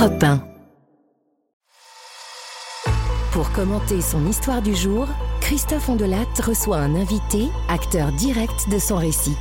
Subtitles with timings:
[0.00, 0.42] Europe 1.
[3.32, 5.06] Pour commenter son histoire du jour,
[5.42, 9.36] Christophe Ondelat reçoit un invité, acteur direct de son récit.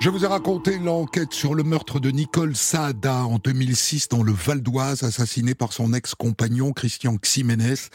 [0.00, 4.32] Je vous ai raconté l'enquête sur le meurtre de Nicole Saada en 2006 dans le
[4.32, 7.88] Val d'Oise, assassiné par son ex-compagnon Christian Ximénez,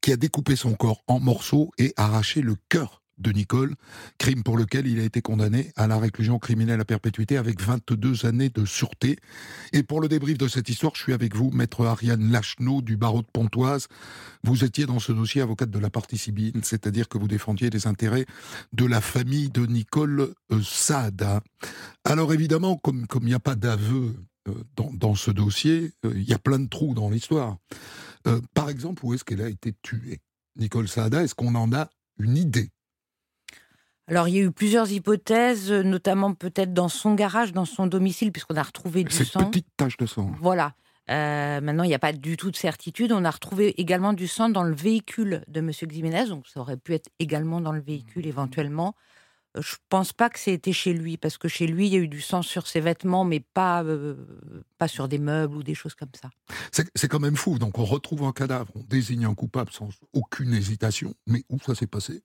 [0.00, 3.74] qui a découpé son corps en morceaux et arraché le cœur de Nicole,
[4.18, 8.26] crime pour lequel il a été condamné à la réclusion criminelle à perpétuité avec 22
[8.26, 9.16] années de sûreté.
[9.72, 12.96] Et pour le débrief de cette histoire, je suis avec vous, maître Ariane Lacheneau du
[12.96, 13.88] barreau de Pontoise.
[14.44, 17.86] Vous étiez dans ce dossier avocate de la partie civile, c'est-à-dire que vous défendiez les
[17.86, 18.26] intérêts
[18.72, 21.40] de la famille de Nicole euh, Saada.
[22.04, 24.14] Alors évidemment, comme il n'y a pas d'aveu
[24.48, 27.58] euh, dans, ce dossier, euh, il y a plein de trous dans l'histoire.
[28.54, 30.20] par exemple, où est-ce qu'elle a été tuée
[30.56, 31.88] Nicole Saada, est-ce qu'on en a
[32.18, 32.70] une idée?
[34.08, 38.32] Alors, il y a eu plusieurs hypothèses, notamment peut-être dans son garage, dans son domicile,
[38.32, 39.40] puisqu'on a retrouvé du sang.
[39.40, 40.32] Cette petite tache de sang.
[40.40, 40.74] Voilà.
[41.10, 43.12] Euh, maintenant, il n'y a pas du tout de certitude.
[43.12, 45.70] On a retrouvé également du sang dans le véhicule de M.
[45.70, 48.94] Ximénez, donc ça aurait pu être également dans le véhicule éventuellement.
[49.56, 51.96] Euh, je ne pense pas que c'était chez lui, parce que chez lui, il y
[51.96, 54.16] a eu du sang sur ses vêtements, mais pas, euh,
[54.78, 56.30] pas sur des meubles ou des choses comme ça.
[56.72, 57.58] C'est quand même fou.
[57.58, 61.74] Donc on retrouve un cadavre, on désigne un coupable sans aucune hésitation, mais où ça
[61.74, 62.22] s'est passé?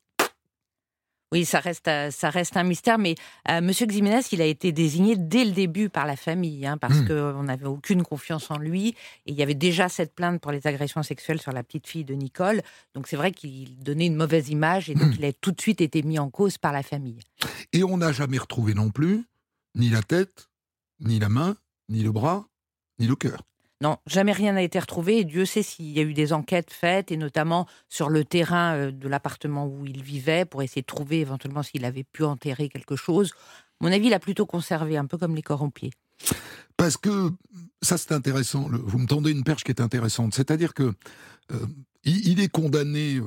[1.34, 3.16] Oui, ça reste, euh, ça reste un mystère, mais
[3.50, 7.00] euh, Monsieur Ximénez, il a été désigné dès le début par la famille, hein, parce
[7.00, 7.08] mmh.
[7.08, 8.90] qu'on n'avait aucune confiance en lui,
[9.26, 12.06] et il y avait déjà cette plainte pour les agressions sexuelles sur la petite fille
[12.06, 12.62] de Nicole,
[12.94, 15.18] donc c'est vrai qu'il donnait une mauvaise image, et donc mmh.
[15.20, 17.20] il a tout de suite été mis en cause par la famille.
[17.74, 19.26] Et on n'a jamais retrouvé non plus
[19.76, 20.50] ni la tête,
[21.02, 21.58] ni la main,
[21.90, 22.48] ni le bras,
[23.00, 23.44] ni le cœur.
[23.82, 25.20] Non, jamais rien n'a été retrouvé.
[25.20, 28.76] Et Dieu sait s'il y a eu des enquêtes faites, et notamment sur le terrain
[28.76, 32.70] euh, de l'appartement où il vivait, pour essayer de trouver éventuellement s'il avait pu enterrer
[32.70, 33.34] quelque chose.
[33.80, 35.92] mon avis, il a plutôt conservé, un peu comme les corps en pied.
[36.76, 37.32] Parce que
[37.82, 38.68] ça, c'est intéressant.
[38.72, 40.34] Vous me tendez une perche qui est intéressante.
[40.34, 40.94] C'est-à-dire que
[41.52, 41.66] euh,
[42.04, 43.24] il, est condamné euh,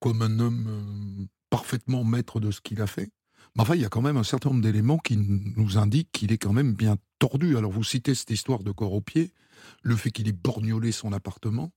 [0.00, 3.10] comme un homme parfaitement maître de ce qu'il a fait.
[3.54, 6.32] Mais enfin, il y a quand même un certain nombre d'éléments qui nous indiquent qu'il
[6.32, 6.96] est quand même bien
[7.56, 9.32] Alors, vous citez cette histoire de corps au pied
[9.82, 11.70] le fait qu'il ait borgnolé son appartement,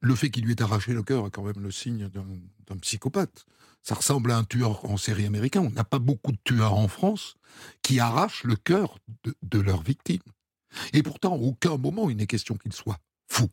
[0.00, 3.46] le fait qu'il lui ait arraché le cœur est quand même le signe d'un psychopathe.
[3.82, 5.60] Ça ressemble à un tueur en série américain.
[5.60, 7.34] On n'a pas beaucoup de tueurs en France
[7.82, 10.22] qui arrachent le cœur de, de leurs victimes.
[10.92, 12.98] Et pourtant, à aucun moment il n'est question qu'il soit
[13.28, 13.46] fou.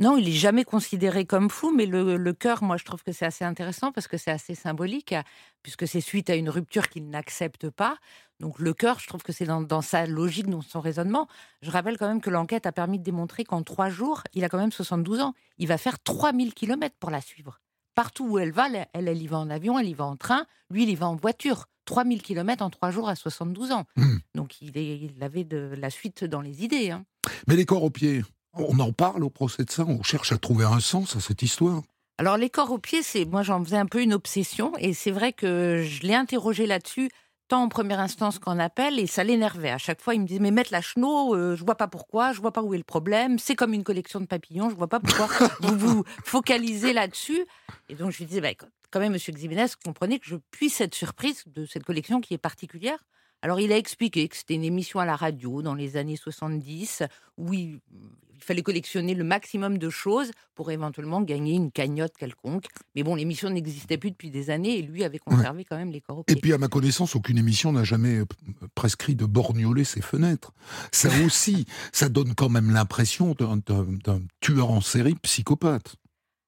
[0.00, 3.26] Non, il n'est jamais considéré comme fou, mais le, cœur, moi, je trouve que c'est
[3.26, 5.14] assez intéressant parce que c'est assez symbolique,
[5.62, 7.98] puisque c'est suite à une rupture qu'il n'accepte pas.
[8.40, 11.28] Donc le cœur, je trouve que c'est dans, sa logique, dans son raisonnement.
[11.62, 14.48] Je rappelle quand même que l'enquête a permis de démontrer qu'en trois jours, il a
[14.48, 15.34] quand même 72 ans.
[15.58, 17.60] Il va faire 3000 km pour la suivre.
[17.94, 20.46] Partout où elle va, elle, elle, y va en avion, elle y va en train,
[20.70, 21.66] lui, il y va en voiture.
[21.84, 23.84] 3000 km en trois jours à 72 ans.
[23.96, 24.16] Hmm.
[24.34, 26.90] Donc il, il, avait de la suite dans les idées.
[26.90, 27.04] Hein.
[27.46, 28.22] Mais les corps au pied,
[28.56, 31.42] on en parle au procès de ça, on cherche à trouver un sens à cette
[31.42, 31.82] histoire.
[32.18, 35.10] Alors les corps aux pieds, c'est moi j'en faisais un peu une obsession et c'est
[35.10, 37.10] vrai que je l'ai interrogé là-dessus
[37.48, 39.70] tant en première instance qu'en appel et ça l'énervait.
[39.70, 42.32] À chaque fois, il me disait mais mettre la chenot, euh, je vois pas pourquoi,
[42.32, 43.38] je vois pas où est le problème.
[43.38, 45.26] C'est comme une collection de papillons, je vois pas pourquoi
[45.60, 47.44] vous vous focalisez là-dessus.
[47.88, 48.54] Et donc je lui disais bah,
[48.90, 52.38] quand même, Monsieur Ximénez, comprenez que je puisse être surprise de cette collection qui est
[52.38, 53.04] particulière.
[53.42, 57.02] Alors il a expliqué que c'était une émission à la radio dans les années 70
[57.36, 57.80] où il,
[58.40, 62.66] fallait collectionner le maximum de choses pour éventuellement gagner une cagnotte quelconque.
[62.94, 66.00] Mais bon, l'émission n'existait plus depuis des années et lui avait conservé quand même les
[66.00, 68.24] corps Et puis à ma connaissance, aucune émission n'a jamais euh,
[68.74, 70.52] prescrit de borgnoler ses fenêtres.
[70.92, 75.96] Ça aussi, ça donne quand même l'impression d'un tueur en série psychopathe.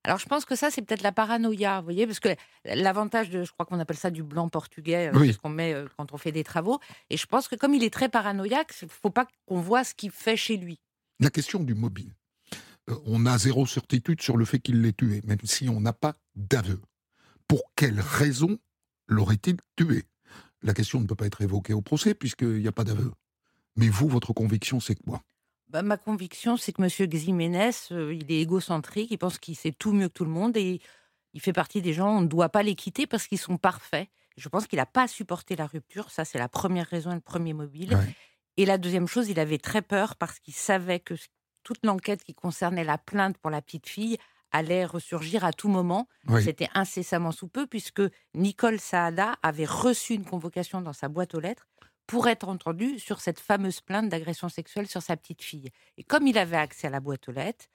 [0.07, 2.29] Alors je pense que ça, c'est peut-être la paranoïa, vous voyez, parce que
[2.65, 5.89] l'avantage de, je crois qu'on appelle ça du blanc portugais, euh, ce qu'on met euh,
[5.99, 6.79] quand on fait des travaux,
[7.11, 9.83] et je pense que comme il est très paranoïaque, il ne faut pas qu'on voit
[9.83, 10.79] ce qu'il fait chez lui.
[11.21, 12.15] La question du mobile.
[12.91, 15.93] Euh, on a zéro certitude sur le fait qu'il l'ait tué, même si on n'a
[15.93, 16.81] pas d'aveu.
[17.49, 18.59] Pour quelle raison
[19.07, 20.05] l'aurait-il tué?
[20.63, 23.13] La question ne peut pas être évoquée au procès puisqu'il n'y a pas d'aveu.
[23.77, 25.23] Mais vous, votre conviction, c'est quoi?
[25.69, 27.09] Bah, ma conviction, c'est que M.
[27.09, 30.57] Ximénez, euh, il est égocentrique, il pense qu'il sait tout mieux que tout le monde
[30.57, 30.81] et
[31.35, 34.09] il fait partie des gens, on ne doit pas les quitter parce qu'ils sont parfaits.
[34.37, 37.21] Je pense qu'il n'a pas supporté la rupture, ça c'est la première raison et le
[37.21, 37.99] premier mobile.
[38.57, 41.15] Et la deuxième chose, il avait très peur parce qu'il savait que
[41.63, 44.19] toute l'enquête qui concernait la plainte pour la petite fille
[44.53, 46.09] allait ressurgir à tout moment.
[46.43, 48.03] C'était incessamment sous peu puisque
[48.35, 51.67] Nicole Saada avait reçu une convocation dans sa boîte aux lettres
[52.07, 55.71] pour être entendu sur cette fameuse plainte d'agression sexuelle sur sa petite fille.
[55.99, 57.67] Et comme il avait accès à la boîte aux lettres...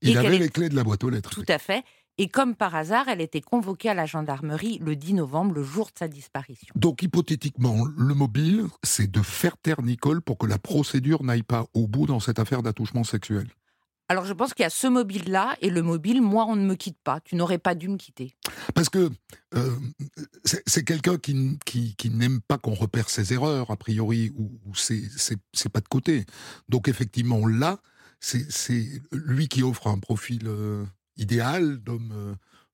[0.00, 1.30] Il avait les clés de la boîte aux lettres.
[1.30, 1.84] Tout à fait.
[2.18, 5.86] Et comme par hasard, elle était convoquée à la gendarmerie le 10 novembre, le jour
[5.86, 6.72] de sa disparition.
[6.76, 11.66] Donc hypothétiquement, le mobile, c'est de faire taire Nicole pour que la procédure n'aille pas
[11.74, 13.48] au bout dans cette affaire d'attouchement sexuel.
[14.08, 16.74] Alors je pense qu'il y a ce mobile-là et le mobile, moi, on ne me
[16.74, 17.20] quitte pas.
[17.20, 18.36] Tu n'aurais pas dû me quitter.
[18.74, 19.10] Parce que
[19.54, 19.76] euh,
[20.44, 25.08] c'est quelqu'un qui, qui, n'aime pas qu'on repère ses erreurs, a priori, ou, c'est
[25.72, 26.26] pas de côté.
[26.68, 27.78] Donc effectivement, là,
[28.20, 30.84] c'est lui qui offre un profil euh,
[31.16, 32.12] idéal d'homme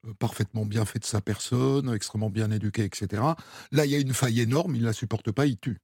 [0.07, 3.23] euh, parfaitement bien fait de sa personne, extrêmement bien éduqué, etc.
[3.73, 5.79] Là, il y a une faille énorme, il ne la supporte pas, il tue.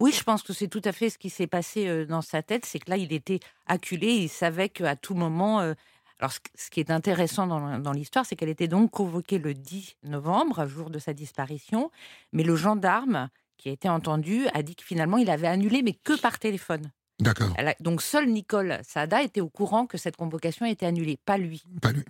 [0.00, 2.42] Oui, je pense que c'est tout à fait ce qui s'est passé euh, dans sa
[2.42, 5.60] tête, c'est que là, il était acculé, il savait qu'à tout moment...
[5.60, 5.74] Euh,
[6.20, 10.66] alors, ce qui est intéressant dans, l'histoire, c'est qu'elle était donc convoquée le 10 novembre,
[10.66, 11.92] jour de sa disparition,
[12.32, 15.92] mais le gendarme qui a été entendu a dit que finalement, il avait annulé, mais
[15.92, 16.90] que par téléphone.
[17.20, 17.56] D'accord.
[17.80, 21.62] Donc seul Nicole Saada était au courant que cette convocation était annulée, pas lui.
[21.82, 22.04] Pas lui.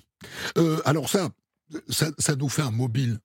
[0.58, 1.30] Euh, alors ça,
[1.88, 3.18] ça, nous fait un mobile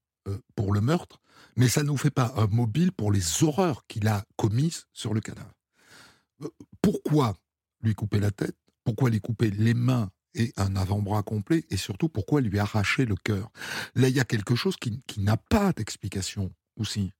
[0.55, 1.19] pour le meurtre,
[1.55, 5.13] mais ça ne nous fait pas un mobile pour les horreurs qu'il a commises sur
[5.13, 5.53] le cadavre.
[6.41, 6.49] Euh,
[6.81, 7.35] pourquoi
[7.81, 8.55] lui couper la tête?
[8.83, 11.65] Pourquoi lui couper les mains et un avant-bras complet?
[11.69, 13.51] Et surtout, pourquoi lui arracher le cœur?
[13.95, 17.11] Là, il y a quelque chose qui, n'a pas d'explication aussi.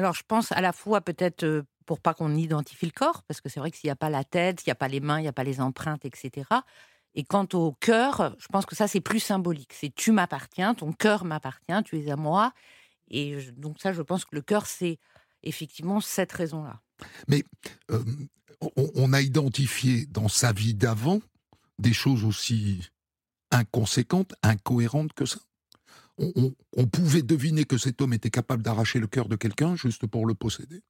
[0.00, 3.50] Alors, je pense à la fois peut-être pour pas qu'on identifie le corps, parce que
[3.50, 5.18] c'est vrai que s'il n'y a pas la tête, il n'y a pas les mains,
[5.18, 6.48] il n'y a pas les empreintes, etc.
[7.14, 9.74] Et quant au cœur, je pense que ça, c'est plus symbolique.
[9.74, 12.54] C'est tu m'appartiens, ton cœur m'appartient, tu es à moi.
[13.08, 14.96] Et donc ça, je pense que le cœur, c'est
[15.42, 16.80] effectivement cette raison-là.
[17.28, 17.44] Mais
[18.94, 21.20] on, a identifié dans sa vie d'avant
[21.78, 22.88] des choses aussi
[23.50, 25.40] inconséquentes, incohérentes que ça?
[26.76, 30.26] On, pouvait deviner que cet homme était capable d'arracher le cœur de quelqu'un juste pour
[30.26, 30.82] le posséder.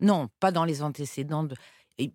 [0.00, 1.44] Non, pas dans les antécédents.
[1.44, 1.54] De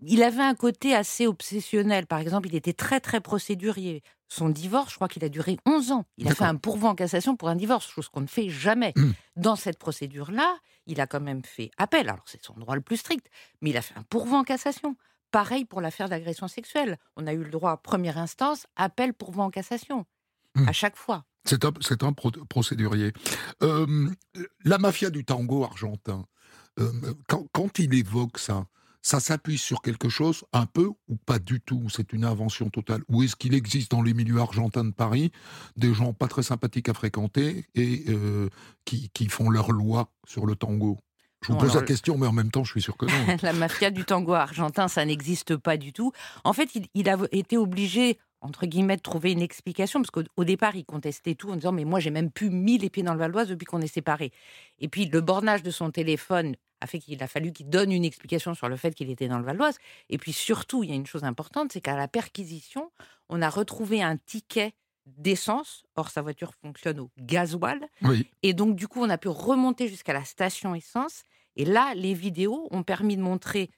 [0.02, 2.08] il avait un côté assez obsessionnel.
[2.08, 4.02] Par exemple, il était très, très procédurier.
[4.28, 6.06] Son divorce, je crois qu'il a duré 11 ans.
[6.18, 8.94] Il a fait un pourvoi en cassation pour un divorce, chose qu'on ne fait jamais.
[8.96, 9.12] Mmh.
[9.36, 10.58] Dans cette procédure-là,
[10.88, 12.10] il a quand même fait appel.
[12.10, 13.30] Alors, c'est son droit le plus strict,
[13.62, 14.96] mais il a fait un pourvoi en cassation.
[15.32, 16.98] Pareil pour l'affaire d'agression sexuelle.
[17.16, 20.06] On a eu le droit à première instance, appel, pourvoi en cassation.
[20.56, 20.68] Mmh.
[20.68, 21.26] À chaque fois.
[21.46, 23.14] C'est un, un procédurier.
[23.62, 24.10] Euh,
[24.64, 26.26] la mafia du tango argentin,
[26.80, 26.92] euh,
[27.28, 28.66] quand, quand, il évoque ça,
[29.06, 31.90] ça s'appuie sur quelque chose un peu ou pas du tout?
[31.90, 35.32] C'est une invention totale Ou est-ce qu'il existe dans les milieux argentins de Paris
[35.78, 38.50] des gens pas très sympathiques à fréquenter et euh,
[38.84, 40.98] qui, font leur loi sur le tango?
[41.44, 43.38] Je vous pose la question, mais en même temps, je suis sûr que non.
[43.44, 46.12] la mafia du tango argentin, ça n'existe pas du tout.
[46.44, 50.86] En fait, il, a été obligé, entre guillemets, trouver une explication, parce qu'au départ, il
[50.86, 53.46] contestait tout en disant Mais moi, j'ai même plus mis les pieds dans le Valois
[53.46, 54.32] depuis qu'on est séparés.
[54.80, 58.06] Et puis, le bornage de son téléphone a fait qu'il a fallu qu'il donne une
[58.06, 59.78] explication sur le fait qu'il était dans le Valoise.
[60.10, 62.92] Et puis surtout, il y a une chose importante, c'est qu'à la perquisition,
[63.30, 64.74] on a retrouvé un ticket
[65.06, 65.84] d'essence.
[65.96, 67.80] Or, sa voiture fonctionne au gasoil.
[68.44, 71.24] Et donc, du coup, on a pu remonter jusqu'à la station essence.
[71.56, 73.70] Et là, les vidéos ont permis de montrer,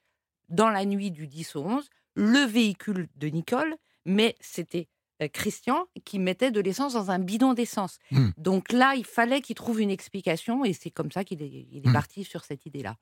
[0.49, 3.75] dans la nuit du 10 au 11, le véhicule de Nicole,
[4.07, 4.87] mais c'était
[5.21, 7.99] euh, Christian qui mettait de l'essence dans un bidon d'essence.
[8.11, 8.29] Hmm.
[8.37, 11.93] Donc là, il fallait qu'il trouve une explication et c'est comme ça qu'il est, hmm.
[11.93, 12.95] parti sur cette idée-là.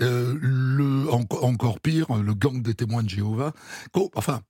[0.00, 3.52] Euh, le, encore pire, le gang des témoins de Jéhovah.
[4.14, 4.42] Enfin,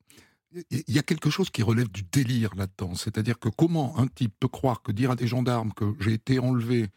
[0.70, 2.94] il y a quelque chose qui relève du délire là-dedans.
[2.94, 6.38] C'est-à-dire que comment un type peut croire que dire à des gendarmes que j'ai été
[6.38, 6.88] enlevé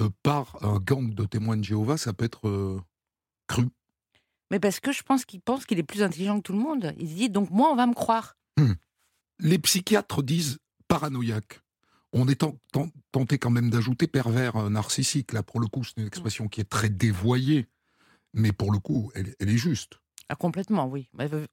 [0.00, 2.80] euh, par un gang de témoins de Jéhovah, ça peut être
[3.48, 3.66] cru?
[4.50, 6.94] Mais parce que je pense qu'il pense qu'il est plus intelligent que tout le monde.
[6.98, 8.36] Il se dit, donc moi, on va me croire.
[8.56, 8.74] Hmm
[9.40, 10.58] les psychiatres disent
[10.88, 11.60] paranoïaque.
[12.12, 12.42] On est
[13.10, 15.32] tenté quand même d'ajouter pervers euh, narcissique.
[15.32, 17.68] Là, pour le coup, c'est une expression qui est très dévoyée,
[18.32, 19.94] mais pour le coup, elle, est juste.
[20.28, 21.08] Ah, complètement, oui.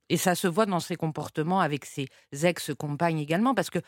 [0.09, 3.79] Et ça se voit dans ses comportements avec ses ex-compagnes également, parce que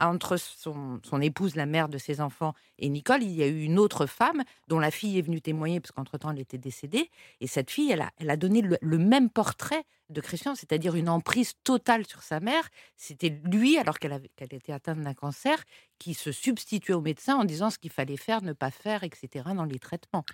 [0.00, 3.78] entre son, épouse, la mère de ses enfants, et Nicole, il y a eu une
[3.78, 7.10] autre femme dont la fille est venue témoigner, parce qu'entre-temps, elle était décédée.
[7.40, 12.06] Et cette fille, elle a donné le, même portrait de Christian, c'est-à-dire une emprise totale
[12.06, 12.68] sur sa mère.
[12.96, 15.62] C'était lui, alors qu'elle était atteinte d'un cancer,
[16.02, 19.44] qui se substituait au médecin en disant ce qu'il fallait faire, ne pas faire, etc.
[19.54, 20.24] dans les traitements.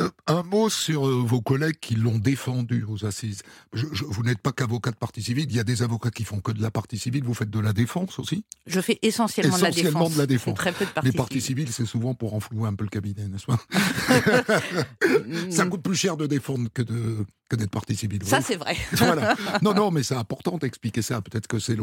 [0.00, 3.42] Euh, un mot sur euh, vos collègues qui l'ont défendu aux assises.
[3.72, 6.52] vous n'êtes pas qu'avocat de partie civile, il y a des avocats qui font que
[6.52, 7.22] de la partie civile.
[7.22, 8.46] Vous faites de la défense aussi?
[8.66, 10.56] Je fais essentiellement, de la défense.
[10.56, 13.28] Très peu de partie Les parties civiles, c'est souvent pour enflouer un peu le cabinet,
[13.28, 13.60] n'est-ce pas?
[15.50, 18.24] Ça coûte plus cher de défendre que de que d'être partie civile.
[18.24, 18.76] Ça, c'est vrai.
[19.62, 21.20] Non, non, mais c'est important d'expliquer ça.
[21.20, 21.76] Peut-être que c'est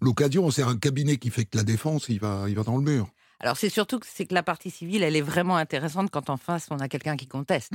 [0.00, 0.50] l'occasion.
[0.50, 3.08] C'est un cabinet qui fait que la défense, il va, il va dans le mur.
[3.40, 6.36] Alors, c'est surtout que c'est que la partie civile, elle est vraiment intéressante quand en
[6.36, 7.72] face, on a quelqu'un qui conteste.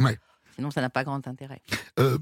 [0.55, 1.61] Sinon, ça n'a pas grand intérêt.
[1.99, 2.17] Euh,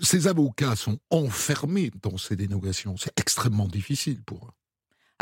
[0.00, 2.96] ces avocats sont enfermés dans ces dénégations.
[2.96, 4.61] C'est extrêmement difficile pour eux.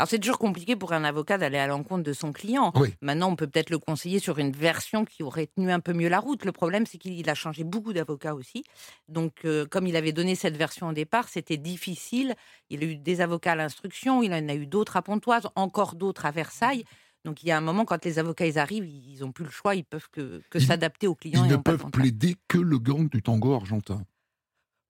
[0.01, 2.71] Alors c'est toujours compliqué pour un avocat d'aller à l'encontre de son client.
[2.73, 2.95] Oui.
[3.01, 6.09] Maintenant, on peut peut-être le conseiller sur une version qui aurait tenu un peu mieux
[6.09, 6.43] la route.
[6.43, 8.63] Le problème, c'est qu'il a changé beaucoup d'avocats aussi.
[9.09, 12.33] Donc, euh, comme il avait donné cette version au départ, c'était difficile.
[12.71, 15.93] Il a eu des avocats à l'instruction, il en a eu d'autres à Pontoise, encore
[15.93, 16.83] d'autres à Versailles.
[17.23, 19.51] Donc il y a un moment, quand les avocats ils arrivent, ils n'ont plus le
[19.51, 21.45] choix, ils peuvent que, s'adapter aux clients.
[21.45, 24.01] Ils et ne peuvent plaider que le gang du tango argentin.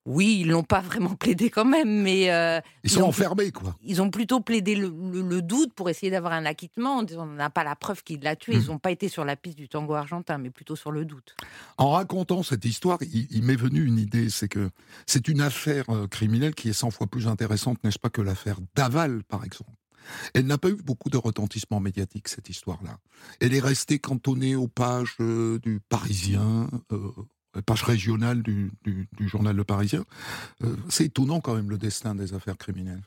[0.08, 3.51] Oui, ils l'ont pas vraiment plaidé quand même, mais euh, Ils Ils sont ont- enfermés,
[3.51, 3.75] quoi.
[3.84, 6.98] ils ont plutôt plaidé le, le- le doute pour essayer d'avoir un acquittement.
[6.98, 8.55] en disant, On n'a pas la preuve qu'il l'a tué.
[8.55, 8.62] Mhm.
[8.63, 11.36] Ils n'ont pas été sur la piste du tango argentin, mais plutôt sur le doute.
[11.77, 14.72] En racontant cette histoire, il, il m'est venu une idée, c'est que
[15.05, 18.58] c'est une affaire euh, criminelle qui est 100 fois plus intéressante, n'est-ce pas, que l'affaire
[18.75, 19.72] Daval, par exemple.
[20.34, 22.98] Elle n'a pas eu beaucoup de retentissement médiatique, cette histoire-là.
[23.39, 27.12] Elle est restée cantonnée aux pages euh, du Parisien, euh,
[27.55, 30.05] les pages régionales du, du- du journal Le Parisien.
[30.63, 33.03] Euh, c'est étonnant quand même le destin des affaires criminelles.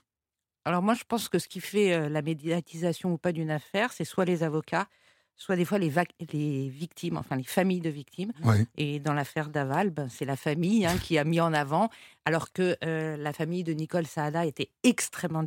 [0.64, 3.92] Alors moi, je pense que ce qui fait euh, la médiatisation ou pas d'une affaire,
[3.92, 4.88] c'est soit les avocats,
[5.36, 5.92] soit des fois les,
[6.32, 8.32] les victimes, enfin les familles de victimes.
[8.44, 8.66] Ouais.
[8.76, 11.90] Et dans l'affaire Daval, ben, c'est la famille hein, qui a mis en avant,
[12.24, 15.44] alors que euh, la famille de Nicole Saada était extrêmement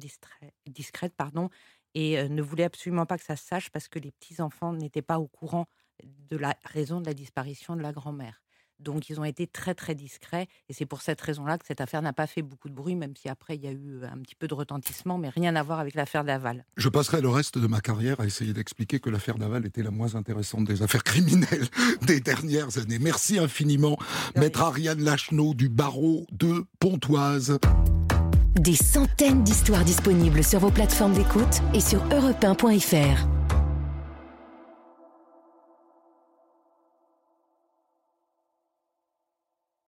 [0.67, 1.49] discrète pardon,
[1.95, 5.01] et euh, ne voulait absolument pas que ça se sache parce que les petits-enfants n'étaient
[5.01, 5.67] pas au courant
[6.03, 8.43] de la raison de la disparition de la grand-mère.
[8.79, 12.01] Donc ils ont été très très discrets et c'est pour cette raison-là que cette affaire
[12.01, 14.36] n'a pas fait beaucoup de bruit, même si après il y a eu un petit
[14.36, 16.65] peu de retentissement, mais rien à voir avec l'affaire Daval.
[16.77, 19.91] Je passerai le reste de ma carrière à essayer d'expliquer que l'affaire Daval était la
[19.91, 21.67] moins intéressante des affaires criminelles
[22.05, 23.00] des dernières années.
[23.00, 23.98] Merci infiniment,
[24.36, 27.60] maître Ariane Lachenot du barreau de Pontoise.
[28.60, 33.37] Des centaines d'histoires disponibles sur vos plateformes d'écoute et sur europe1.fr.